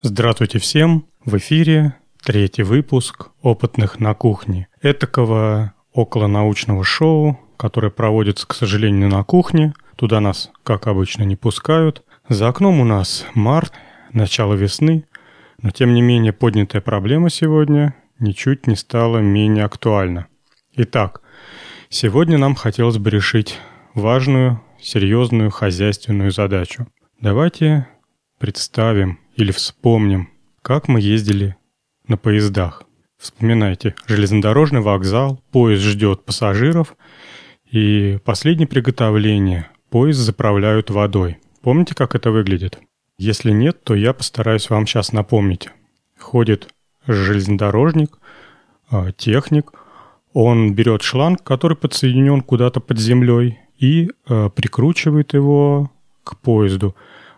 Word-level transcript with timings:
Здравствуйте 0.00 0.60
всем! 0.60 1.06
В 1.24 1.38
эфире 1.38 1.96
третий 2.22 2.62
выпуск 2.62 3.30
«Опытных 3.42 3.98
на 3.98 4.14
кухне». 4.14 4.68
Этакого 4.80 5.74
околонаучного 5.92 6.84
шоу, 6.84 7.40
которое 7.56 7.90
проводится, 7.90 8.46
к 8.46 8.54
сожалению, 8.54 9.08
на 9.08 9.24
кухне. 9.24 9.74
Туда 9.96 10.20
нас, 10.20 10.52
как 10.62 10.86
обычно, 10.86 11.24
не 11.24 11.34
пускают. 11.34 12.04
За 12.28 12.46
окном 12.46 12.78
у 12.78 12.84
нас 12.84 13.26
март, 13.34 13.72
начало 14.12 14.54
весны. 14.54 15.04
Но, 15.62 15.70
тем 15.70 15.92
не 15.94 16.00
менее, 16.00 16.32
поднятая 16.32 16.80
проблема 16.80 17.28
сегодня 17.28 17.96
ничуть 18.20 18.68
не 18.68 18.76
стала 18.76 19.18
менее 19.18 19.64
актуальна. 19.64 20.28
Итак, 20.76 21.22
сегодня 21.88 22.38
нам 22.38 22.54
хотелось 22.54 22.98
бы 22.98 23.10
решить 23.10 23.58
важную, 23.94 24.62
серьезную 24.80 25.50
хозяйственную 25.50 26.30
задачу. 26.30 26.86
Давайте 27.20 27.88
представим 28.38 29.18
или 29.38 29.52
вспомним, 29.52 30.30
как 30.62 30.88
мы 30.88 31.00
ездили 31.00 31.56
на 32.08 32.16
поездах. 32.16 32.82
Вспоминайте, 33.18 33.94
железнодорожный 34.06 34.80
вокзал, 34.80 35.40
поезд 35.52 35.84
ждет 35.84 36.24
пассажиров, 36.24 36.96
и 37.70 38.18
последнее 38.24 38.66
приготовление– 38.66 39.70
поезд 39.90 40.18
заправляют 40.18 40.90
водой. 40.90 41.38
Помните, 41.62 41.94
как 41.94 42.16
это 42.16 42.32
выглядит? 42.32 42.80
Если 43.16 43.52
нет, 43.52 43.82
то 43.84 43.94
я 43.94 44.12
постараюсь 44.12 44.70
вам 44.70 44.86
сейчас 44.86 45.12
напомнить. 45.12 45.68
Ходит 46.18 46.68
железнодорожник, 47.06 48.18
а, 48.90 49.12
техник, 49.12 49.72
он 50.32 50.74
берет 50.74 51.02
шланг, 51.02 51.42
который 51.44 51.76
подсоединен 51.76 52.42
куда-то 52.42 52.80
под 52.80 52.98
землей, 52.98 53.60
и 53.78 54.10
а, 54.26 54.48
прикручивает 54.50 55.32
его 55.32 55.92
к 56.24 56.36
поезду. 56.38 56.96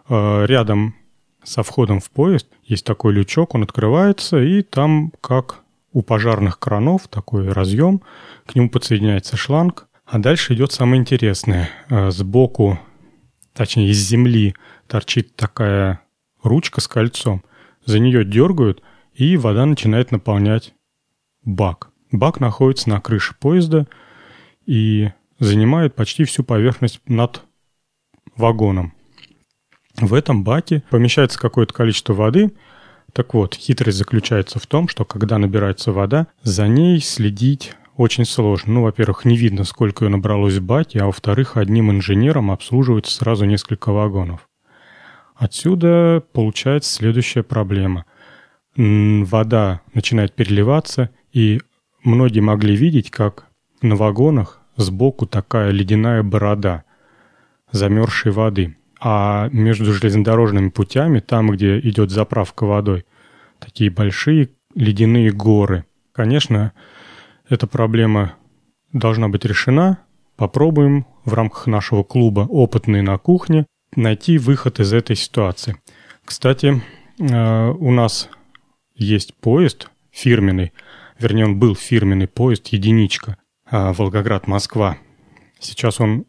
А, 0.09 0.45
рядом 0.47 0.95
со 1.43 1.63
входом 1.63 2.01
в 2.01 2.11
поезд 2.11 2.47
есть 2.65 2.85
такой 2.85 3.13
лючок, 3.13 3.55
он 3.55 3.63
открывается, 3.63 4.39
и 4.39 4.63
там, 4.63 5.13
как 5.21 5.61
у 5.93 6.03
пожарных 6.03 6.59
кранов, 6.59 7.09
такой 7.09 7.49
разъем, 7.49 8.03
к 8.47 8.55
нему 8.55 8.71
подсоединяется 8.71 9.37
шланг, 9.37 9.89
а 10.05 10.19
дальше 10.19 10.55
идет 10.55 10.73
самое 10.73 11.01
интересное. 11.01 11.71
Э, 11.89 12.11
сбоку, 12.11 12.79
точнее 13.55 13.91
из 13.91 13.99
земли, 13.99 14.55
торчит 14.87 15.37
такая 15.37 16.01
ручка 16.43 16.81
с 16.81 16.89
кольцом. 16.89 17.43
За 17.85 17.99
нее 17.99 18.25
дергают, 18.25 18.83
и 19.15 19.37
вода 19.37 19.67
начинает 19.67 20.11
наполнять 20.11 20.75
бак. 21.45 21.91
Бак 22.13 22.41
находится 22.41 22.89
на 22.89 23.01
крыше 23.01 23.35
поезда 23.39 23.87
и 24.67 25.11
занимает 25.39 25.95
почти 25.95 26.25
всю 26.25 26.45
поверхность 26.45 27.01
над 27.07 27.43
вагоном. 28.37 28.95
В 29.97 30.15
этом 30.15 30.45
баке 30.45 30.83
помещается 30.91 31.39
какое-то 31.39 31.75
количество 31.75 32.15
воды. 32.15 32.53
Так 33.13 33.35
вот, 33.35 33.55
хитрость 33.55 33.99
заключается 33.99 34.59
в 34.59 34.67
том, 34.67 34.89
что 34.89 35.05
когда 35.05 35.39
набирается 35.39 35.93
вода, 35.93 36.29
за 36.43 36.69
ней 36.69 37.01
следить 37.01 37.75
очень 37.97 38.25
сложно. 38.25 38.75
Ну, 38.75 38.83
во-первых, 38.83 39.25
не 39.25 39.37
видно, 39.37 39.65
сколько 39.65 40.05
ее 40.05 40.11
набралось 40.11 40.57
в 40.57 40.63
баке, 40.63 41.01
а 41.01 41.07
во-вторых, 41.07 41.57
одним 41.57 41.91
инженером 41.91 42.51
обслуживается 42.51 43.15
сразу 43.15 43.45
несколько 43.45 43.93
вагонов. 43.93 44.49
Отсюда 45.35 46.23
получается 46.33 46.93
следующая 46.93 47.43
проблема. 47.43 48.05
Вода 48.77 49.81
начинает 49.93 50.35
переливаться, 50.35 51.11
и 51.33 51.61
многие 52.05 52.41
могли 52.41 52.77
видеть, 52.77 53.11
как 53.11 53.47
на 53.83 53.97
вагонах 53.97 54.61
сбоку 54.77 55.27
такая 55.27 55.71
ледяная 55.71 56.23
борода 56.23 56.85
замерзшей 57.73 58.33
воды– 58.33 58.77
а 59.01 59.49
между 59.51 59.93
железнодорожными 59.93 60.69
путями, 60.69 61.21
там, 61.21 61.51
где 61.51 61.79
идет 61.81 62.11
заправка 62.11 62.65
водой, 62.65 63.07
такие 63.59 63.91
большие 63.91 64.51
ледяные 64.75 65.33
горы. 65.33 65.87
Конечно, 66.13 66.73
эта 67.49 67.67
проблема 67.67 68.35
должна 68.93 69.29
быть 69.29 69.45
решена. 69.45 69.99
Попробуем 70.37 71.07
в 71.25 71.33
рамках 71.33 71.67
нашего 71.67 72.03
клуба 72.03 72.41
«Опытные 72.41 73.03
на 73.03 73.17
кухне» 73.19 73.67
найти 73.97 74.39
выход 74.39 74.81
из 74.81 74.93
этой 74.93 75.17
ситуации. 75.17 75.77
Кстати, 76.25 76.83
э, 77.19 77.71
у 77.71 77.91
нас 77.91 78.29
есть 78.95 79.35
поезд 79.35 79.91
фирменный, 80.11 80.73
вернее, 81.19 81.47
он 81.47 81.59
был 81.59 81.75
фирменный 81.75 82.29
поезд 82.29 82.69
«Единичка» 82.69 83.37
э, 83.71 83.93
Волгоград-Москва. 83.93 84.99
Сейчас 85.59 86.01
он 86.01 86.27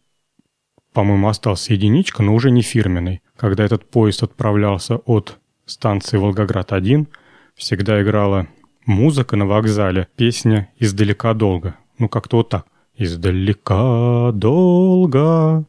по-моему, 0.94 1.28
остался 1.29 1.74
единичка, 1.74 2.24
но 2.24 2.34
уже 2.34 2.52
не 2.52 2.62
фирменный. 2.62 3.22
Когда 3.38 3.63
этот 3.63 3.90
поезд 3.90 4.24
отправлялся 4.24 4.97
от 4.97 5.38
станции 5.66 6.18
Волгоград-1, 6.18 7.07
всегда 7.56 8.02
играла 8.02 8.47
музыка 8.85 9.35
на 9.35 9.46
вокзале, 9.46 10.07
песня 10.16 10.69
«Издалека 10.78 11.34
долго». 11.34 11.75
Ну, 11.97 12.09
как-то 12.09 12.38
вот 12.38 12.50
так. 12.50 12.66
«Издалека 12.96 14.31
долго 14.34 15.66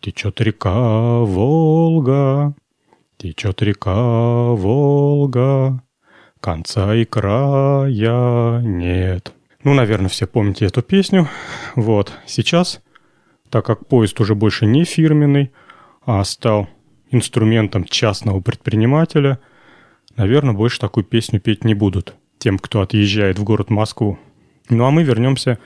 течет 0.00 0.40
река 0.40 1.20
Волга, 1.20 2.54
течет 3.16 3.62
река 3.62 4.50
Волга, 4.50 5.82
конца 6.40 6.94
и 6.94 7.04
края 7.04 8.60
нет». 8.60 9.32
Ну, 9.64 9.74
наверное, 9.74 10.08
все 10.08 10.28
помните 10.28 10.66
эту 10.66 10.82
песню. 10.82 11.28
Вот, 11.74 12.12
сейчас 12.26 12.82
так 13.50 13.64
как 13.64 13.86
поезд 13.86 14.20
уже 14.20 14.34
больше 14.34 14.66
не 14.66 14.84
фирменный, 14.84 15.52
а 16.04 16.22
стал 16.24 16.68
инструментом 17.10 17.84
частного 17.84 18.40
предпринимателя, 18.40 19.38
наверное, 20.16 20.54
больше 20.54 20.80
такую 20.80 21.04
песню 21.04 21.40
петь 21.40 21.64
не 21.64 21.74
будут 21.74 22.14
тем, 22.38 22.58
кто 22.58 22.80
отъезжает 22.80 23.38
в 23.38 23.44
город 23.44 23.70
Москву. 23.70 24.18
Ну 24.68 24.84
а 24.84 24.90
мы 24.90 25.02
вернемся 25.04 25.58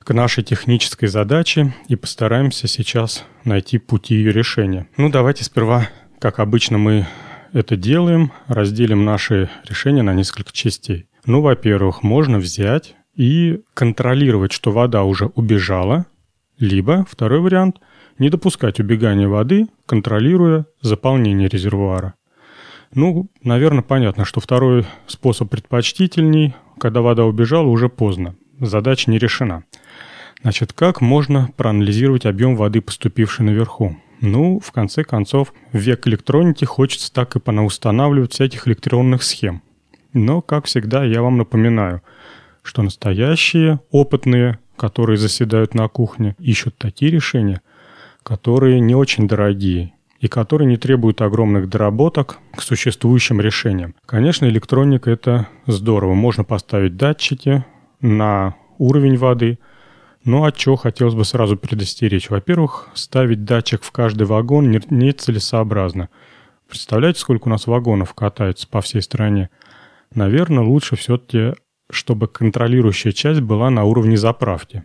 к 0.00 0.14
нашей 0.14 0.44
технической 0.44 1.08
задаче 1.08 1.74
и 1.88 1.96
постараемся 1.96 2.68
сейчас 2.68 3.24
найти 3.44 3.78
пути 3.78 4.14
ее 4.14 4.32
решения. 4.32 4.86
Ну 4.96 5.10
давайте 5.10 5.44
сперва, 5.44 5.88
как 6.18 6.38
обычно 6.38 6.78
мы 6.78 7.06
это 7.52 7.76
делаем, 7.76 8.32
разделим 8.46 9.04
наши 9.04 9.50
решения 9.66 10.02
на 10.02 10.14
несколько 10.14 10.52
частей. 10.52 11.06
Ну, 11.24 11.40
во-первых, 11.40 12.02
можно 12.02 12.38
взять 12.38 12.94
и 13.14 13.60
контролировать, 13.74 14.52
что 14.52 14.70
вода 14.70 15.02
уже 15.04 15.26
убежала– 15.26 16.06
либо, 16.58 17.06
второй 17.08 17.40
вариант, 17.40 17.78
не 18.18 18.30
допускать 18.30 18.80
убегания 18.80 19.28
воды, 19.28 19.68
контролируя 19.86 20.66
заполнение 20.80 21.48
резервуара. 21.48 22.14
Ну, 22.94 23.28
наверное, 23.42 23.82
понятно, 23.82 24.24
что 24.24 24.40
второй 24.40 24.86
способ 25.06 25.50
предпочтительней, 25.50 26.54
когда 26.78 27.02
вода 27.02 27.24
убежала, 27.24 27.66
уже 27.66 27.88
поздно. 27.88 28.34
Задача 28.60 29.10
не 29.10 29.18
решена. 29.18 29.64
Значит, 30.42 30.72
как 30.72 31.00
можно 31.00 31.50
проанализировать 31.56 32.26
объем 32.26 32.56
воды, 32.56 32.80
поступившей 32.80 33.44
наверху? 33.44 33.96
Ну, 34.20 34.58
в 34.58 34.72
конце 34.72 35.04
концов, 35.04 35.52
век 35.72 36.08
электроники 36.08 36.64
хочется 36.64 37.12
так 37.12 37.36
и 37.36 37.40
понаустанавливать 37.40 38.32
всяких 38.32 38.66
электронных 38.66 39.22
схем. 39.22 39.62
Но, 40.12 40.40
как 40.40 40.64
всегда, 40.64 41.04
я 41.04 41.22
вам 41.22 41.38
напоминаю, 41.38 42.02
что 42.62 42.82
настоящие 42.82 43.80
опытные 43.90 44.58
которые 44.78 45.18
заседают 45.18 45.74
на 45.74 45.88
кухне, 45.88 46.34
ищут 46.38 46.78
такие 46.78 47.10
решения, 47.10 47.60
которые 48.22 48.80
не 48.80 48.94
очень 48.94 49.28
дорогие 49.28 49.92
и 50.20 50.28
которые 50.28 50.66
не 50.66 50.76
требуют 50.76 51.20
огромных 51.20 51.68
доработок 51.68 52.38
к 52.56 52.62
существующим 52.62 53.40
решениям. 53.40 53.94
Конечно, 54.06 54.46
электроника– 54.46 55.10
это 55.12 55.48
здорово. 55.66 56.14
Можно 56.14 56.44
поставить 56.44 56.96
датчики 56.96 57.64
на 58.00 58.54
уровень 58.78 59.16
воды, 59.16 59.58
но 60.24 60.44
от 60.44 60.56
чего 60.56 60.76
хотелось 60.76 61.14
бы 61.14 61.24
сразу 61.24 61.56
предостеречь. 61.56 62.30
Во-первых, 62.30 62.88
ставить 62.94 63.44
датчик 63.44 63.82
в 63.82 63.92
каждый 63.92 64.26
вагон 64.26 64.70
нецелесообразно. 64.70 66.08
Представляете, 66.68 67.20
сколько 67.20 67.48
у 67.48 67.50
нас 67.50 67.66
вагонов 67.66 68.14
катается 68.14 68.68
по 68.68 68.80
всей 68.80 69.02
стране? 69.02 69.50
Наверное, 70.14 70.64
лучше 70.64 70.96
все-таки 70.96 71.54
чтобы 71.90 72.28
контролирующая 72.28 73.12
часть 73.12 73.40
была 73.40 73.70
на 73.70 73.84
уровне 73.84 74.16
заправки. 74.16 74.84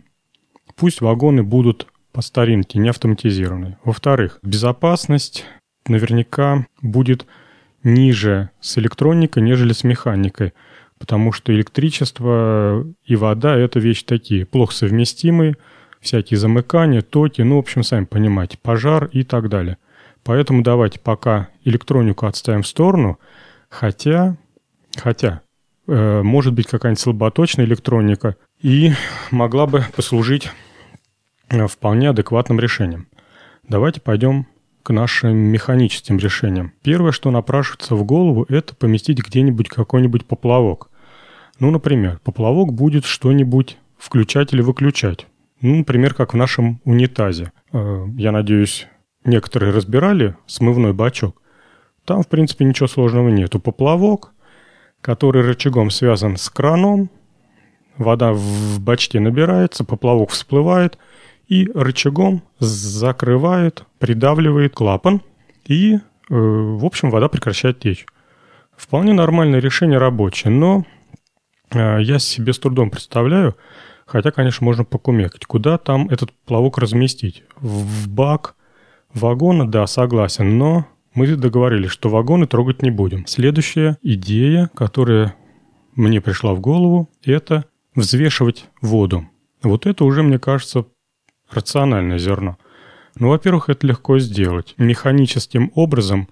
Пусть 0.76 1.00
вагоны 1.00 1.42
будут 1.42 1.86
по 2.12 2.22
старинке, 2.22 2.78
не 2.78 2.88
автоматизированы. 2.88 3.76
Во-вторых, 3.84 4.38
безопасность 4.42 5.44
наверняка 5.86 6.66
будет 6.80 7.26
ниже 7.82 8.50
с 8.60 8.78
электроникой, 8.78 9.42
нежели 9.42 9.72
с 9.72 9.84
механикой, 9.84 10.54
потому 10.98 11.32
что 11.32 11.52
электричество 11.52 12.86
и 13.04 13.16
вода– 13.16 13.56
это 13.58 13.78
вещи 13.78 14.04
такие, 14.04 14.46
плохо 14.46 14.72
совместимые, 14.72 15.56
всякие 16.00 16.38
замыкания, 16.38 17.02
токи, 17.02 17.42
ну, 17.42 17.56
в 17.56 17.58
общем, 17.58 17.82
сами 17.82 18.04
понимаете, 18.04 18.58
пожар 18.62 19.06
и 19.06 19.22
так 19.24 19.48
далее. 19.48 19.78
Поэтому 20.22 20.62
давайте 20.62 21.00
пока 21.00 21.48
электронику 21.64 22.26
отставим 22.26 22.62
в 22.62 22.66
сторону, 22.66 23.18
хотя, 23.68 24.36
хотя 24.96 25.42
может 25.86 26.54
быть 26.54 26.66
какая-нибудь 26.66 27.00
слаботочная 27.00 27.64
электроника, 27.64 28.36
и 28.60 28.92
могла 29.30 29.66
бы 29.66 29.84
послужить 29.94 30.50
э, 31.50 31.66
вполне 31.66 32.10
адекватным 32.10 32.58
решением. 32.58 33.08
Давайте 33.68 34.00
пойдем 34.00 34.46
к 34.82 34.92
нашим 34.92 35.36
механическим 35.36 36.18
решениям. 36.18 36.72
Первое, 36.82 37.12
что 37.12 37.30
напрашивается 37.30 37.94
в 37.94 38.04
голову, 38.04 38.44
это 38.48 38.74
поместить 38.74 39.18
где-нибудь 39.18 39.68
какой-нибудь 39.68 40.26
поплавок. 40.26 40.90
Ну, 41.58 41.70
например, 41.70 42.20
поплавок 42.22 42.72
будет 42.72 43.06
что-нибудь 43.06 43.78
включать 43.96 44.52
или 44.52 44.60
выключать. 44.60 45.26
Ну, 45.62 45.76
например, 45.76 46.12
как 46.12 46.34
в 46.34 46.36
нашем 46.36 46.80
унитазе. 46.84 47.52
Э, 47.72 48.06
я 48.16 48.32
надеюсь, 48.32 48.86
некоторые 49.24 49.72
разбирали 49.72 50.36
смывной 50.46 50.92
бачок. 50.92 51.40
Там, 52.04 52.22
в 52.22 52.28
принципе, 52.28 52.66
ничего 52.66 52.86
сложного 52.86 53.30
нету. 53.30 53.60
Поплавок, 53.60 54.33
который 55.04 55.42
рычагом 55.42 55.90
связан 55.90 56.38
с 56.38 56.48
краном, 56.48 57.10
вода 57.98 58.32
в 58.32 58.80
бачке 58.80 59.20
набирается, 59.20 59.84
поплавок 59.84 60.30
всплывает 60.30 60.96
и 61.46 61.70
рычагом 61.74 62.42
закрывает, 62.58 63.84
придавливает 63.98 64.74
клапан, 64.74 65.20
и, 65.66 65.96
э, 65.96 66.00
в 66.30 66.86
общем, 66.86 67.10
вода 67.10 67.28
прекращает 67.28 67.80
течь. 67.80 68.06
Вполне 68.74 69.12
нормальное 69.12 69.60
решение 69.60 69.98
рабочее, 69.98 70.50
но 70.50 70.86
э, 71.70 71.98
я 72.00 72.18
себе 72.18 72.54
с 72.54 72.58
трудом 72.58 72.88
представляю, 72.88 73.56
хотя, 74.06 74.30
конечно, 74.30 74.64
можно 74.64 74.84
покумекать, 74.84 75.44
куда 75.44 75.76
там 75.76 76.08
этот 76.08 76.32
плавок 76.46 76.78
разместить. 76.78 77.44
В 77.56 78.08
бак 78.08 78.54
вагона, 79.12 79.70
да, 79.70 79.86
согласен, 79.86 80.56
но 80.56 80.86
мы 81.14 81.26
договорились, 81.36 81.90
что 81.90 82.08
вагоны 82.08 82.46
трогать 82.46 82.82
не 82.82 82.90
будем. 82.90 83.26
Следующая 83.26 83.98
идея, 84.02 84.70
которая 84.74 85.36
мне 85.94 86.20
пришла 86.20 86.54
в 86.54 86.60
голову, 86.60 87.08
это 87.24 87.64
взвешивать 87.94 88.66
воду. 88.80 89.28
Вот 89.62 89.86
это 89.86 90.04
уже, 90.04 90.22
мне 90.22 90.38
кажется, 90.38 90.86
рациональное 91.50 92.18
зерно. 92.18 92.58
Ну, 93.16 93.28
во-первых, 93.28 93.68
это 93.70 93.86
легко 93.86 94.18
сделать. 94.18 94.74
Механическим 94.76 95.70
образом 95.74 96.28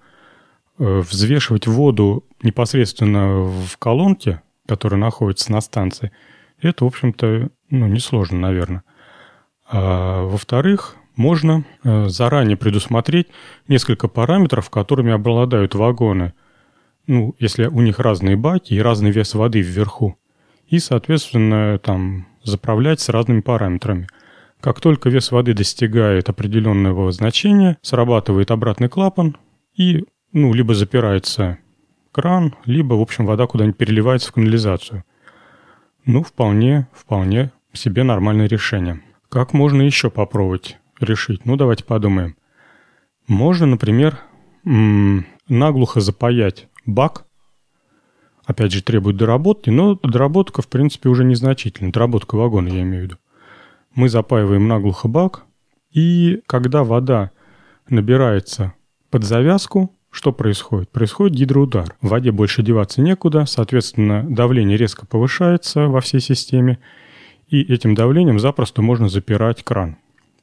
э, 0.77 0.99
взвешивать 0.99 1.65
воду 1.65 2.25
непосредственно 2.41 3.43
в 3.43 3.77
колонке, 3.77 4.41
которая 4.67 4.99
находится 4.99 5.51
на 5.51 5.61
станции, 5.61 6.11
это, 6.61 6.83
в 6.83 6.87
общем-то, 6.87 7.49
ну, 7.69 7.87
несложно, 7.87 8.39
наверное. 8.39 8.83
А, 9.69 10.23
во-вторых, 10.23 10.95
можно 11.15 11.63
э, 11.83 12.07
заранее 12.07 12.57
предусмотреть 12.57 13.27
несколько 13.67 14.07
параметров, 14.07 14.69
которыми 14.69 15.11
обладают 15.11 15.75
вагоны. 15.75 16.33
Ну, 17.07 17.35
если 17.39 17.67
у 17.67 17.81
них 17.81 17.99
разные 17.99 18.35
баки 18.35 18.73
и 18.73 18.81
разный 18.81 19.11
вес 19.11 19.33
воды 19.33 19.61
вверху. 19.61 20.17
И, 20.67 20.79
соответственно, 20.79 21.77
там 21.79 22.27
заправлять 22.43 22.99
с 22.99 23.09
разными 23.09 23.41
параметрами. 23.41 24.07
Как 24.59 24.79
только 24.79 25.09
вес 25.09 25.31
воды 25.31 25.53
достигает 25.53 26.29
определенного 26.29 27.11
значения, 27.11 27.77
срабатывает 27.81 28.49
обратный 28.49 28.87
клапан 28.87 29.35
и, 29.75 30.05
ну, 30.31 30.53
либо 30.53 30.73
запирается 30.73 31.57
кран, 32.13 32.55
либо, 32.65 32.93
в 32.93 33.01
общем, 33.01 33.25
вода 33.25 33.45
куда-нибудь 33.45 33.77
переливается 33.77 34.29
в 34.29 34.33
канализацию. 34.33 35.03
Ну, 36.05 36.23
вполне, 36.23 36.87
вполне 36.93 37.51
себе 37.73 38.03
нормальное 38.03 38.47
решение. 38.47 39.01
Как 39.29 39.51
можно 39.51 39.81
еще 39.81 40.09
попробовать 40.09 40.77
решить? 41.03 41.45
Ну, 41.45 41.55
давайте 41.55 41.83
подумаем. 41.83 42.35
Можно, 43.27 43.65
например, 43.67 44.19
наглухо 44.63 46.01
запаять 46.01 46.67
бак. 46.85 47.25
Опять 48.45 48.73
же, 48.73 48.83
требует 48.83 49.15
доработки, 49.15 49.69
но 49.69 49.95
доработка, 49.95 50.61
в 50.61 50.67
принципе, 50.67 51.09
уже 51.09 51.23
незначительна. 51.23 51.91
Доработка 51.91 52.35
вагона, 52.35 52.67
я 52.67 52.81
имею 52.81 53.03
в 53.03 53.05
виду. 53.05 53.17
Мы 53.95 54.09
запаиваем 54.09 54.67
наглухо 54.67 55.07
бак, 55.07 55.45
и 55.91 56.41
когда 56.47 56.83
вода 56.83 57.31
набирается 57.87 58.73
под 59.09 59.23
завязку, 59.23 59.95
что 60.09 60.31
происходит? 60.31 60.91
Происходит 60.91 61.35
гидроудар. 61.37 61.95
В 62.01 62.09
воде 62.09 62.31
больше 62.31 62.61
деваться 62.61 63.01
некуда, 63.01 63.45
соответственно, 63.45 64.23
давление 64.27 64.77
резко 64.77 65.05
повышается 65.05 65.87
во 65.87 66.01
всей 66.01 66.19
системе, 66.19 66.79
и 67.47 67.61
этим 67.61 67.95
давлением 67.95 68.39
запросто 68.39 68.81
можно 68.81 69.09
запирать 69.09 69.63
кран. 69.63 69.97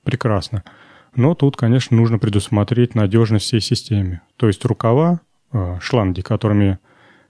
Прекрасно. 0.05 0.64
Но 1.14 1.35
тут, 1.35 1.56
конечно, 1.56 1.97
нужно 1.97 2.19
предусмотреть 2.19 2.94
надежность 2.94 3.47
всей 3.47 3.61
системы. 3.61 4.20
То 4.37 4.47
есть 4.47 4.64
рукава, 4.64 5.20
э, 5.52 5.79
шланги, 5.81 6.20
которыми 6.20 6.79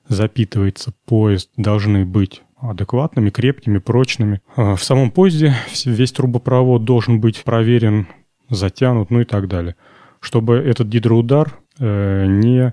запитывается 0.09 0.93
поезд, 1.07 1.51
должны 1.57 2.05
быть 2.05 2.43
адекватными, 2.61 3.31
крепкими, 3.31 3.79
прочными. 3.79 4.43
А 4.57 4.77
в 4.77 4.85
самом 4.85 5.11
поезде 5.11 5.55
весь 5.85 6.13
трубопровод 6.13 6.85
должен 6.85 7.21
быть 7.21 7.43
проверен, 7.43 8.07
затянут, 8.51 9.11
ну 9.11 9.21
и 9.21 9.25
так 9.25 9.49
далее. 9.49 9.77
Чтобы 10.21 10.57
этот 10.57 10.89
гидроудар 10.89 11.59
э, 11.79 12.27
не 12.27 12.61
э, 12.61 12.73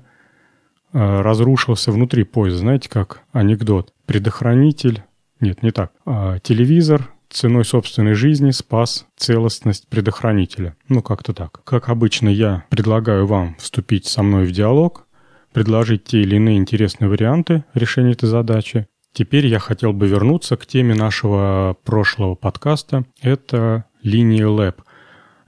разрушился 0.92 1.92
внутри 1.92 2.24
поезда. 2.24 2.60
Знаете, 2.60 2.90
как 2.90 3.22
анекдот. 3.32 3.94
Предохранитель, 4.06 5.04
нет, 5.40 5.64
не 5.64 5.72
так, 5.72 5.92
а 6.06 6.40
телевизор 6.40 7.10
ценой 7.30 7.66
собственной 7.66 8.14
жизни 8.14 8.52
спас 8.52 9.06
целостность 9.16 9.88
предохранителя. 9.88 10.76
Ну, 10.88 11.02
как-то 11.02 11.34
так. 11.34 11.64
Как 11.64 11.90
обычно, 11.90 12.30
я 12.30 12.66
предлагаю 12.70 13.26
вам 13.26 13.56
вступить 13.60 14.06
со 14.06 14.24
мной 14.24 14.46
в 14.46 14.52
диалог, 14.52 15.08
предложить 15.54 16.06
те 16.06 16.22
или 16.22 16.36
иные 16.36 16.58
интересные 16.58 17.10
варианты 17.10 17.64
решения 17.74 18.12
этой 18.12 18.30
задачи. 18.30 18.88
Теперь 19.14 19.48
я 19.48 19.60
хотел 19.60 19.94
бы 19.94 20.08
вернуться 20.08 20.58
к 20.58 20.66
теме 20.66 20.94
нашего 20.94 21.76
прошлого 21.84 22.36
подкаста. 22.36 23.06
Это 23.22 23.86
линия 24.04 24.46
LAB. 24.46 24.76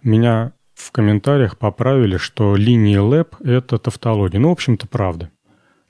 Меня 0.01 0.53
в 0.73 0.91
комментариях 0.91 1.57
поправили, 1.57 2.17
что 2.17 2.55
линии 2.55 2.97
LAB— 2.97 3.35
это 3.43 3.77
тавтология. 3.77 4.39
Ну, 4.39 4.49
в 4.49 4.53
общем-то, 4.53 4.87
правда. 4.87 5.29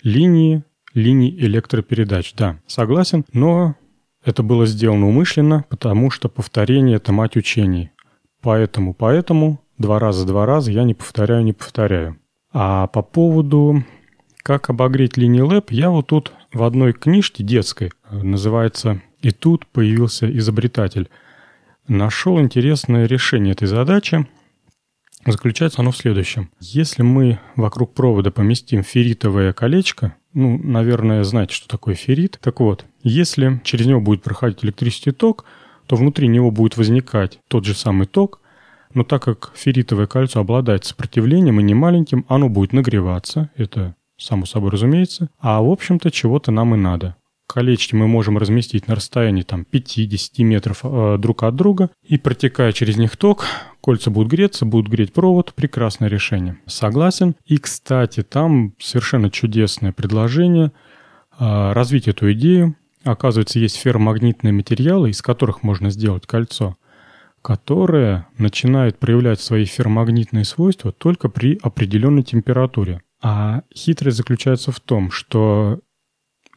Линии, 0.03 0.63
линии 0.93 1.33
электропередач, 1.39 2.33
да, 2.35 2.59
согласен, 2.67 3.23
но 3.31 3.75
это 4.23 4.43
было 4.43 4.65
сделано 4.65 5.07
умышленно, 5.07 5.65
потому 5.69 6.11
что 6.11 6.29
повторение— 6.29 6.95
это 6.97 7.11
мать 7.11 7.35
учений. 7.37 7.91
Поэтому, 8.41 8.93
поэтому, 8.93 9.61
два 9.77 9.99
раза, 9.99 10.25
два 10.25 10.45
раза 10.45 10.71
я 10.71 10.83
не 10.83 10.93
повторяю, 10.93 11.43
не 11.43 11.53
повторяю. 11.53 12.17
А 12.51 12.87
по 12.87 13.01
поводу 13.01 13.83
как 14.43 14.69
обогреть 14.69 15.17
линии 15.17 15.43
LAB, 15.43 15.67
я 15.69 15.89
вот 15.89 16.07
тут 16.07 16.33
в 16.53 16.63
одной 16.63 16.93
книжке 16.93 17.43
детской, 17.43 17.91
называется 18.09 19.01
«И 19.21 19.31
тут 19.31 19.67
появился 19.67 20.29
изобретатель», 20.37 21.09
нашел 21.87 22.39
интересное 22.39 23.05
решение 23.05 23.51
этой 23.51 23.67
задачи. 23.67 24.27
Заключается 25.25 25.81
оно 25.81 25.91
в 25.91 25.97
следующем. 25.97 26.49
Если 26.59 27.03
мы 27.03 27.39
вокруг 27.55 27.93
провода 27.93 28.31
поместим 28.31 28.83
ферритовое 28.83 29.53
колечко, 29.53 30.15
ну, 30.33 30.59
наверное, 30.61 31.23
знаете, 31.23 31.53
что 31.53 31.67
такое 31.67 31.95
феррит. 31.95 32.39
Так 32.41 32.59
вот, 32.59 32.85
если 33.03 33.61
через 33.63 33.85
него 33.85 34.01
будет 34.01 34.21
проходить 34.23 34.63
электрический 34.63 35.11
ток, 35.11 35.45
то 35.87 35.95
внутри 35.95 36.27
него 36.27 36.51
будет 36.51 36.77
возникать 36.77 37.39
тот 37.47 37.65
же 37.65 37.73
самый 37.73 38.05
ток, 38.05 38.41
но 38.93 39.03
так 39.03 39.23
как 39.23 39.51
ферритовое 39.55 40.07
кольцо 40.07 40.39
обладает 40.39 40.85
сопротивлением 40.85 41.59
и 41.59 41.63
не 41.63 41.73
маленьким, 41.73 42.25
оно 42.27 42.49
будет 42.49 42.73
нагреваться, 42.73 43.49
это 43.55 43.95
само 44.17 44.45
собой 44.45 44.71
разумеется. 44.71 45.29
А 45.39 45.61
в 45.61 45.69
общем-то 45.69 46.11
чего-то 46.11 46.51
нам 46.51 46.75
и 46.75 46.77
надо. 46.77 47.15
Колечки 47.47 47.95
мы 47.95 48.07
можем 48.07 48.37
разместить 48.37 48.87
на 48.87 48.95
расстоянии 48.95 49.41
там 49.41 49.65
5-10 49.71 50.43
метров 50.43 50.81
э, 50.83 51.17
друг 51.17 51.41
от 51.41 51.55
друга 51.55 51.89
и 52.03 52.19
протекая 52.19 52.71
через 52.73 52.97
них 52.97 53.17
ток, 53.17 53.45
кольца 53.81 54.11
будут 54.11 54.31
греться, 54.31 54.65
будут 54.65 54.91
греть 54.91 55.13
провод. 55.13 55.53
Прекрасное 55.53 56.09
решение. 56.09 56.57
Согласен. 56.65 57.35
И, 57.45 57.57
кстати, 57.57 58.23
там 58.23 58.73
совершенно 58.79 59.29
чудесное 59.29 59.91
предложение 59.91 60.71
э, 61.37 61.71
развить 61.73 62.07
эту 62.07 62.31
идею. 62.33 62.75
Оказывается, 63.03 63.59
есть 63.59 63.77
ферромагнитные 63.77 64.53
материалы, 64.53 65.09
из 65.09 65.21
которых 65.21 65.63
можно 65.63 65.89
сделать 65.89 66.27
кольцо, 66.27 66.75
которое 67.41 68.27
начинает 68.37 68.99
проявлять 68.99 69.39
свои 69.39 69.65
ферромагнитные 69.65 70.43
свойства 70.43 70.91
только 70.91 71.29
при 71.29 71.57
определенной 71.61 72.23
температуре. 72.23 73.01
А 73.21 73.63
хитрость 73.75 74.17
заключается 74.17 74.71
в 74.71 74.79
том, 74.79 75.11
что 75.11 75.79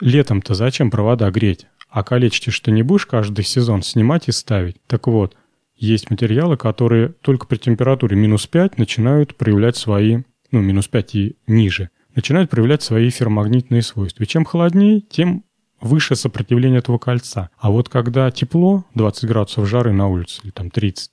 летом-то 0.00 0.55
зачем 0.55 0.91
провода 0.91 1.31
греть? 1.31 1.67
А 1.88 2.02
колечки 2.02 2.50
что 2.50 2.71
не 2.71 2.83
будешь 2.83 3.07
каждый 3.07 3.45
сезон 3.45 3.83
снимать 3.83 4.29
и 4.29 4.33
ставить? 4.33 4.76
Так 4.87 5.07
вот, 5.07 5.37
есть 5.83 6.11
материалы, 6.11 6.57
которые 6.57 7.09
только 7.09 7.47
при 7.47 7.57
температуре 7.57 8.17
минус 8.17 8.47
5 8.47 8.79
начинают 8.79 9.35
проявлять 9.37 9.77
свои, 9.77 10.23
ну, 10.53 10.61
минус 10.61 10.87
5 10.87 11.15
и 11.17 11.37
ниже, 11.49 11.91
начинают 12.15 12.51
проявлять 12.51 12.83
свои 12.83 13.11
ферромагнитные 13.11 13.83
свойства. 13.83 14.23
И 14.23 14.27
чем 14.27 14.45
холоднее, 14.45 15.01
тем 15.01 15.45
выше 15.81 16.15
сопротивление 16.15 16.79
этого 16.79 16.99
кольца. 16.99 17.51
А 17.59 17.71
вот 17.71 17.89
когда 17.89 18.31
тепло, 18.31 18.85
20 18.95 19.25
градусов 19.25 19.69
жары 19.69 19.93
на 19.93 20.07
улице, 20.07 20.41
или 20.45 20.53
там 20.53 20.71
30, 20.71 21.11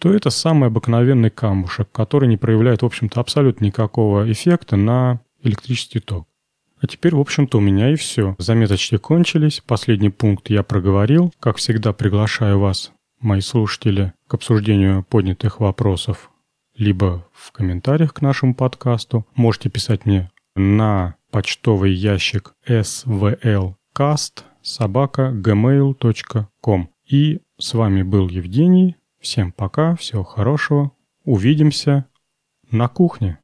то 0.00 0.12
это 0.12 0.30
самый 0.30 0.66
обыкновенный 0.66 1.30
камушек, 1.30 1.88
который 1.92 2.28
не 2.28 2.36
проявляет, 2.36 2.82
в 2.82 2.86
общем-то, 2.86 3.20
абсолютно 3.20 3.66
никакого 3.66 4.30
эффекта 4.30 4.74
на 4.74 5.20
электрический 5.44 6.00
ток. 6.00 6.26
А 6.80 6.88
теперь, 6.88 7.14
в 7.14 7.20
общем-то, 7.20 7.58
у 7.58 7.60
меня 7.60 7.92
и 7.92 7.94
все. 7.94 8.34
Заметочки 8.38 8.96
кончились, 8.96 9.62
последний 9.64 10.10
пункт 10.10 10.50
я 10.50 10.64
проговорил. 10.64 11.32
Как 11.38 11.58
всегда, 11.58 11.92
приглашаю 11.92 12.58
вас, 12.58 12.90
мои 13.22 13.40
слушатели, 13.40 14.12
к 14.26 14.34
обсуждению 14.34 15.04
поднятых 15.04 15.60
вопросов 15.60 16.30
либо 16.76 17.26
в 17.32 17.52
комментариях 17.52 18.14
к 18.14 18.22
нашему 18.22 18.54
подкасту. 18.54 19.26
Можете 19.34 19.68
писать 19.68 20.06
мне 20.06 20.30
на 20.54 21.16
почтовый 21.30 21.92
ящик 21.92 22.54
svlcast 22.66 24.44
собака 24.62 25.32
gmail.com. 25.34 26.88
И 27.06 27.40
с 27.58 27.74
вами 27.74 28.02
был 28.02 28.28
Евгений. 28.28 28.96
Всем 29.20 29.52
пока, 29.52 29.96
всего 29.96 30.24
хорошего. 30.24 30.92
Увидимся 31.24 32.06
на 32.70 32.88
кухне. 32.88 33.38